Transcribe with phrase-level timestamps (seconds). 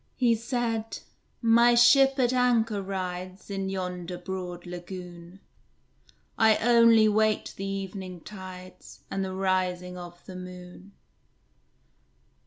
[0.15, 0.97] He said,
[1.43, 5.41] "My ship at anchor rides In yonder broad lagoon;
[6.39, 10.93] I only wait the evening tides, And the rising of the moon."